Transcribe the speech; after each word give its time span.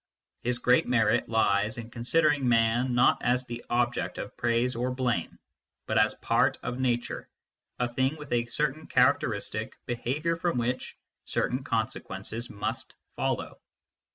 His 0.41 0.57
great 0.57 0.87
merit 0.87 1.29
lies 1.29 1.77
in 1.77 1.91
considering 1.91 2.49
man 2.49 2.95
not 2.95 3.21
as 3.21 3.45
the 3.45 3.63
object 3.69 4.17
of 4.17 4.35
praise 4.35 4.75
or 4.75 4.89
blame, 4.89 5.37
but 5.85 5.99
as 5.99 6.15
a 6.15 6.17
part 6.17 6.57
of 6.63 6.79
nature, 6.79 7.29
a 7.77 7.87
thing 7.87 8.15
with 8.15 8.33
a 8.33 8.47
certain 8.47 8.87
characteristic 8.87 9.77
behaviour 9.85 10.37
from 10.37 10.57
which 10.57 10.97
certain 11.25 11.63
consequences 11.63 12.49
must 12.49 12.95
follow. 13.15 13.59